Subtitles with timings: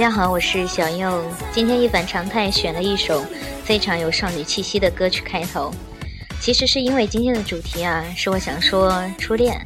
[0.00, 1.22] 大家好，我是小柚。
[1.52, 3.22] 今天一反常态选了一首
[3.64, 5.70] 非常有少女气息的歌曲开头。
[6.40, 9.60] 其实是因为今天的主题啊，是我想说初恋。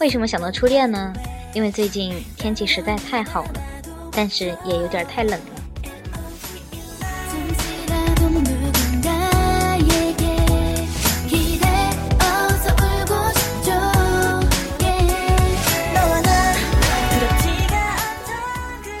[0.00, 1.12] 为什么想到初恋呢？
[1.54, 3.62] 因为最近天气实在太好了，
[4.10, 5.55] 但是也有点太冷了。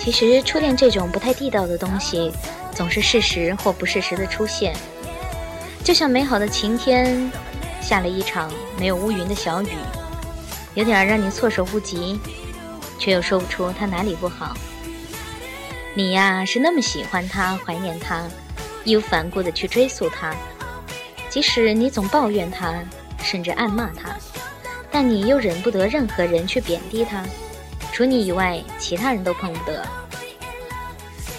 [0.06, 2.30] 其实初恋这种不太地道的东西，
[2.72, 4.72] 总是适时或不适时的出现。
[5.82, 7.28] 就像美好的晴天，
[7.82, 9.68] 下了一场没有乌云的小雨，
[10.74, 12.20] 有点让你措手不及，
[13.00, 14.56] 却又说不出它哪里不好。
[15.92, 18.22] 你呀，是那么喜欢他，怀念他，
[18.84, 20.32] 义无反顾的去追溯他，
[21.28, 22.76] 即使你总抱怨他，
[23.24, 24.16] 甚至暗骂他，
[24.88, 27.24] 但你又忍不得任何人去贬低他。
[27.96, 29.82] 除你以外，其他人都碰不得。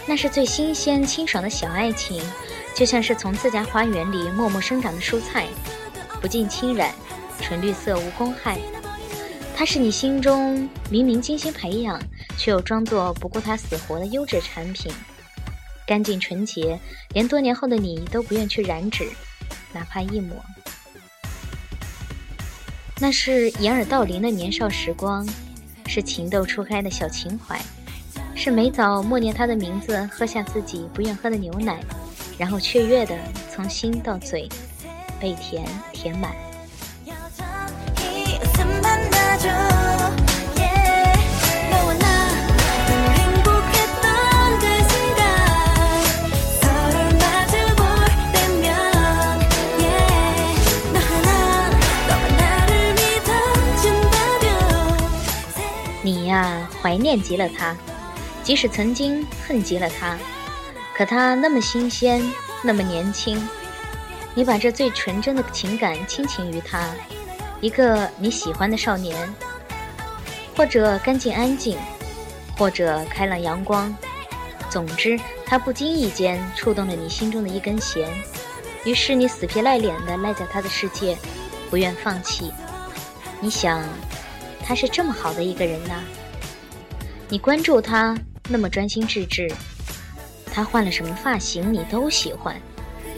[0.07, 2.19] 那是最新鲜、清爽的小爱情，
[2.73, 5.45] 就像是从自家花园里默默生长的蔬菜，
[6.19, 6.95] 不尽侵染，
[7.39, 8.57] 纯绿色无公害。
[9.55, 12.01] 它是你心中明明精心培养，
[12.39, 14.91] 却又装作不顾它死活的优质产品，
[15.85, 16.79] 干净纯洁，
[17.13, 19.07] 连多年后的你都不愿去染指，
[19.71, 20.35] 哪怕一抹。
[22.97, 25.23] 那是掩耳盗铃的年少时光。
[25.87, 27.59] 是情窦初开的小情怀，
[28.35, 31.79] 是每早默念他的名字，喝下自己不愿喝的牛奶，
[32.37, 33.17] 然后雀跃的
[33.49, 34.47] 从心到嘴
[35.19, 36.31] 被甜填满。
[56.97, 57.75] 念极了他，
[58.43, 60.17] 即使曾经恨极了他，
[60.95, 62.21] 可他那么新鲜，
[62.63, 63.41] 那么年轻。
[64.33, 66.89] 你把这最纯真的情感倾情于他，
[67.59, 69.33] 一个你喜欢的少年，
[70.55, 71.77] 或者干净安静，
[72.57, 73.95] 或者开朗阳光。
[74.69, 78.07] 总之，他不经意间触动了你心中的一根弦，
[78.83, 81.17] 于是你死皮赖脸地赖在他的世界，
[81.69, 82.51] 不愿放弃。
[83.39, 83.83] 你想，
[84.63, 86.03] 他是这么好的一个人呐。
[87.29, 88.17] 你关注他
[88.47, 89.51] 那么专心致志，
[90.53, 92.55] 他换了什么发型你都喜欢，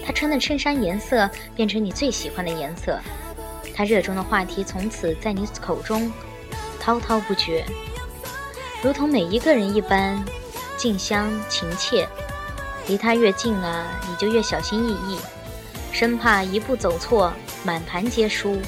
[0.04, 3.00] 他穿的衬衫颜色变成你最喜欢的颜色，
[3.76, 6.12] 他热衷的话题从此在你口中
[6.80, 7.64] 滔滔不绝，
[8.82, 10.24] 如同每一个人一般
[10.76, 12.08] 静香情切。
[12.88, 15.20] 离他越近啊，你就越小心翼翼，
[15.92, 17.32] 生怕一步走错，
[17.64, 18.60] 满盘皆输。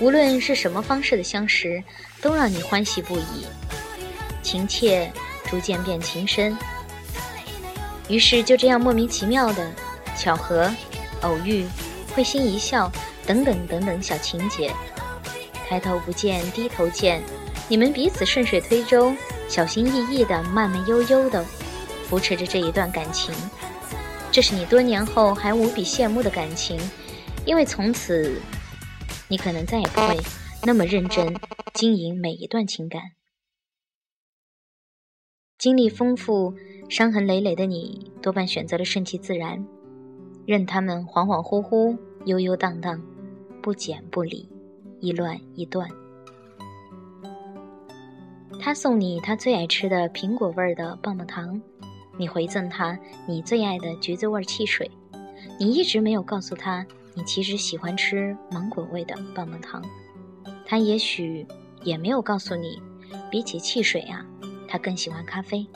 [0.00, 1.84] 无论是什么方式的相识，
[2.22, 3.44] 都让你欢喜不已。
[4.46, 5.12] 情切
[5.44, 6.56] 逐渐变情深，
[8.08, 9.68] 于是就这样莫名其妙的
[10.16, 10.72] 巧合、
[11.22, 11.66] 偶遇、
[12.14, 12.90] 会心一笑
[13.26, 14.72] 等等等等小情节，
[15.68, 17.20] 抬头不见低头见，
[17.66, 19.12] 你们彼此顺水推舟，
[19.48, 21.44] 小心翼翼的慢慢悠悠的
[22.08, 23.34] 扶持着这一段感情，
[24.30, 26.78] 这是你多年后还无比羡慕的感情，
[27.44, 28.40] 因为从此
[29.26, 30.16] 你可能再也不会
[30.62, 31.34] 那么认真
[31.74, 33.15] 经营每一段情感。
[35.58, 36.54] 经历丰富、
[36.90, 39.66] 伤痕累累的你，多半选择了顺其自然，
[40.44, 41.96] 任他们恍恍惚惚、
[42.26, 43.00] 悠悠荡荡，
[43.62, 44.46] 不剪不理，
[45.00, 45.88] 一乱一断。
[48.60, 51.60] 他送你他最爱吃的苹果味的棒棒糖，
[52.18, 54.90] 你回赠他你最爱的橘子味汽水。
[55.58, 56.84] 你一直没有告诉他，
[57.14, 59.82] 你其实喜欢吃芒果味的棒棒糖。
[60.66, 61.46] 他也许
[61.82, 62.78] 也没有告诉你，
[63.30, 64.26] 比起汽水啊。
[64.68, 65.66] 他更喜欢咖啡。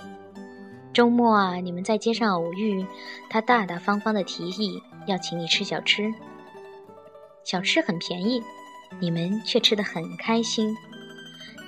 [0.92, 2.84] 周末啊，你们在街上偶遇，
[3.28, 6.12] 他大大方方的提议要请你吃小吃。
[7.44, 8.42] 小吃很便宜，
[8.98, 10.76] 你们却吃得很开心。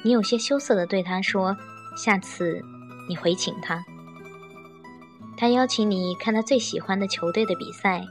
[0.03, 1.57] 你有些羞涩的对他说
[1.97, 2.61] ：“下次
[3.09, 3.85] 你回请他。”
[5.39, 8.05] 他邀请你看他最喜欢的球队的比赛，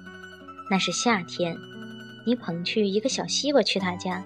[0.70, 1.56] 那是夏天，
[2.26, 4.24] 你捧去一个小西瓜去他家，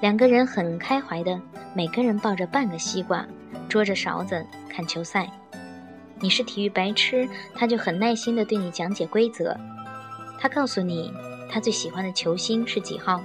[0.00, 1.40] 两个人很开怀的，
[1.74, 3.26] 每个人抱着半个西瓜。
[3.70, 5.30] 捉着勺子看球赛，
[6.18, 9.56] 你是体育白痴，他就很耐心地对你讲解规则。
[10.40, 11.12] 他告诉你
[11.48, 13.22] 他最喜欢的球星是几号，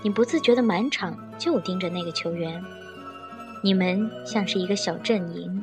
[0.00, 2.64] 你不自觉地满场就盯着那个球员。
[3.62, 5.62] 你们像是一个小阵营，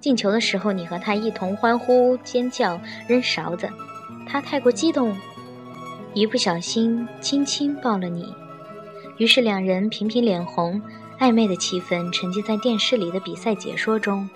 [0.00, 3.68] 进球的时候你和他一同欢呼尖叫扔勺子，
[4.24, 5.16] 他太过激动，
[6.14, 8.32] 一不小心轻轻抱了你，
[9.16, 10.80] 于是两人频频脸红。
[11.18, 14.28] 暧昧的气氛沉浸在电视里的比赛解说中，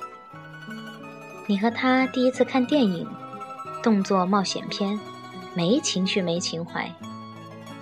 [1.46, 3.06] 你和他第一次看电影，
[3.82, 4.99] 动作冒险片，
[5.55, 6.93] 没情绪没情怀，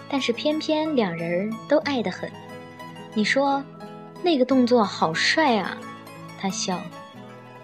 [0.09, 2.31] 但是偏偏两人都爱得很。
[3.15, 3.65] 你说
[4.23, 5.79] 那个动作好帅啊，
[6.39, 6.79] 他笑，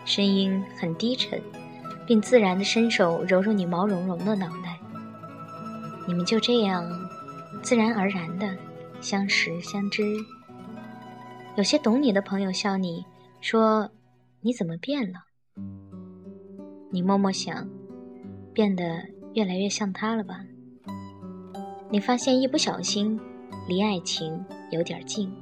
[0.07, 1.41] 声音很低沉，
[2.07, 4.79] 并自然的伸手揉揉你毛茸茸的脑袋。
[6.07, 6.89] 你们就这样
[7.63, 8.57] 自然而然的
[9.03, 10.03] 相识相知。
[11.57, 13.05] 有些懂你的朋友笑你
[13.41, 13.91] 说
[14.43, 15.21] ：“你怎么变了？”
[16.93, 17.67] 你默默想，
[18.53, 20.45] 变得越来越像他了吧？
[21.91, 23.19] 你发现一不小心，
[23.67, 25.33] 离爱情有点近。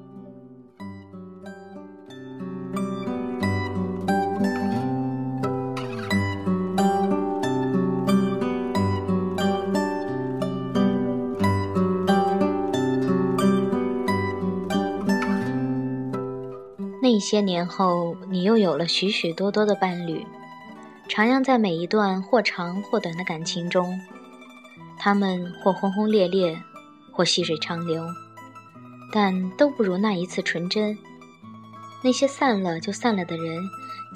[17.14, 20.26] 一些年后，你又有了许许多多的伴侣。
[21.08, 24.00] 徜徉在每一段或长或短的感情中，
[24.99, 26.61] 他们或轰轰烈烈，
[27.12, 28.05] 或细水长流，
[29.12, 30.99] 但都不如那一次纯真。
[32.02, 33.62] 那些散了就散了的人，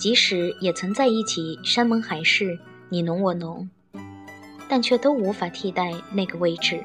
[0.00, 2.59] 即使也曾在一起山盟海誓，
[2.89, 3.71] 你侬我侬，
[4.69, 6.85] 但却都无法替代那个位置，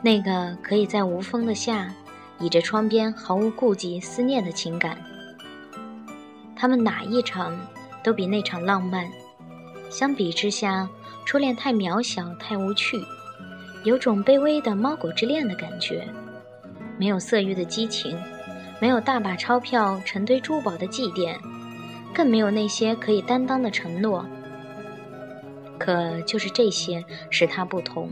[0.00, 1.92] 那个可以在无风的夏，
[2.42, 4.98] 倚着窗边毫无顾忌思念的情感。
[6.56, 7.56] 他们哪一场？
[8.02, 9.08] 都比那场浪漫。
[9.88, 10.88] 相比之下，
[11.24, 13.00] 初恋太渺小，太无趣，
[13.84, 16.04] 有种卑微的猫狗之恋的感觉。
[16.98, 18.18] 没有色欲的激情，
[18.80, 21.36] 没有大把钞票、成堆珠宝的祭奠，
[22.12, 24.26] 更没有那些可以担当的承诺。
[25.78, 28.10] 可就是这些，使他不同，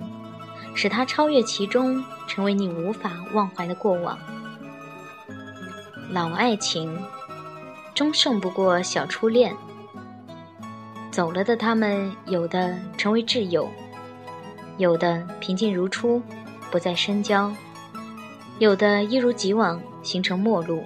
[0.75, 4.19] 使它超越其中，成为你无法忘怀的过往。
[6.11, 6.99] 老爱情，
[7.95, 9.55] 终胜不过小初恋。
[11.11, 13.69] 走了的他们，有的成为挚友，
[14.79, 16.23] 有的平静如初，
[16.71, 17.53] 不再深交；
[18.59, 20.83] 有的一如既往形成陌路，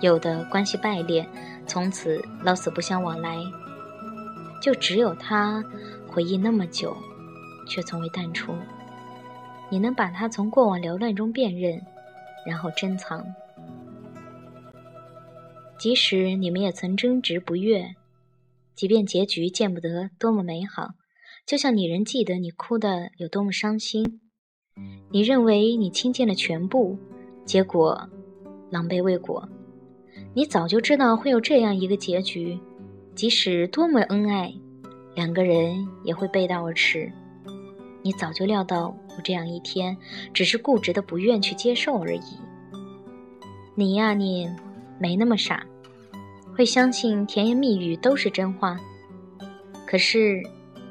[0.00, 1.26] 有的关系败裂，
[1.66, 3.38] 从此老死不相往来。
[4.60, 5.64] 就只有他，
[6.06, 6.96] 回忆那么久，
[7.66, 8.54] 却从未淡出。
[9.70, 11.80] 你能把它从过往缭乱中辨认，
[12.46, 13.26] 然后珍藏。
[15.78, 17.94] 即使你们也曾争执不悦。
[18.74, 20.90] 即便结局见不得多么美好，
[21.44, 24.20] 就像你仍记得你哭得有多么伤心。
[25.10, 26.96] 你认为你倾尽了全部，
[27.44, 28.08] 结果
[28.70, 29.48] 狼狈未果。
[30.32, 32.56] 你早就知道会有这样一个结局，
[33.16, 34.54] 即使多么恩爱，
[35.16, 37.12] 两个人也会背道而驰。
[38.02, 39.96] 你早就料到有这样一天，
[40.32, 42.38] 只是固执的不愿去接受而已。
[43.74, 44.50] 你呀，你
[44.98, 45.64] 没那么傻。
[46.54, 48.76] 会相信甜言蜜语都是真话，
[49.86, 50.42] 可是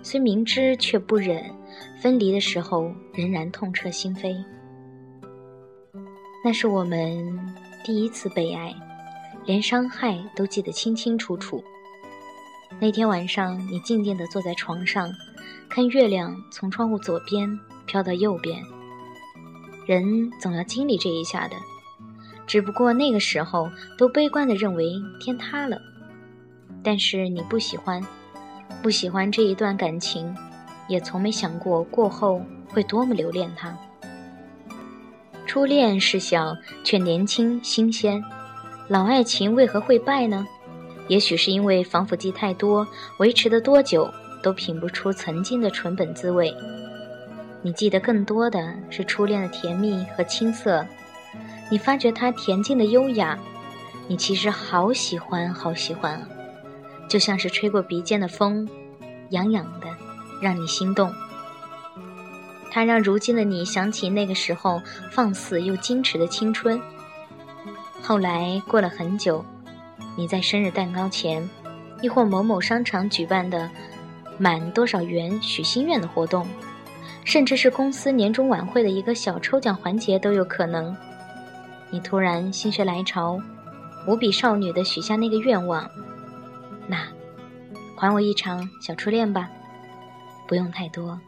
[0.01, 1.43] 虽明知却不忍，
[1.99, 4.41] 分离的时候仍然痛彻心扉。
[6.43, 7.37] 那是我们
[7.83, 8.73] 第一次被爱，
[9.45, 11.61] 连伤害都记得清清楚楚。
[12.79, 15.11] 那天晚上，你静静地坐在床上，
[15.67, 18.61] 看月亮从窗户左边飘到右边。
[19.85, 21.55] 人总要经历这一下的。
[22.45, 25.81] 只不过那个时候都悲观地认为天塌了，
[26.83, 28.01] 但是你不喜欢，
[28.81, 30.33] 不喜欢这一段感情，
[30.87, 33.75] 也从没想过过后会多么留恋它。
[35.45, 38.23] 初恋是小，却年轻新鲜，
[38.87, 40.45] 老爱情为何会败呢？
[41.07, 42.87] 也许是因为防腐剂太多，
[43.17, 44.11] 维持的多久
[44.41, 46.53] 都品不出曾经的纯本滋味。
[47.61, 50.85] 你记得更多的是初恋的甜蜜和青涩。
[51.69, 53.37] 你发觉它恬静的优雅，
[54.07, 56.27] 你其实好喜欢，好喜欢啊！
[57.09, 58.67] 就像是吹过鼻尖的风，
[59.31, 59.87] 痒痒的，
[60.41, 61.13] 让你心动。
[62.71, 66.79] 它让如今的你想起那个时候放肆又矜持的青春。
[68.01, 69.43] 后来过了很久，
[70.17, 71.47] 你在生日蛋糕前，
[72.01, 73.69] 亦或某某商场举办的
[74.39, 76.47] 满多少元许心愿的活动，
[77.23, 80.97] 甚至是公司年终晚会的一个小抽奖环节都有可能。
[81.91, 83.39] 你突然心血来潮，
[84.07, 85.87] 无比少女的许下那个愿望，
[86.87, 86.97] 那，
[87.95, 89.47] 还我一场小初恋吧，
[90.47, 91.19] 不用太多，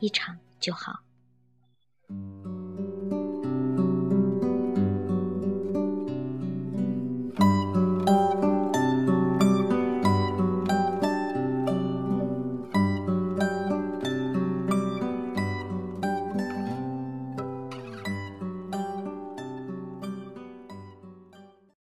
[0.00, 1.05] 一场就好。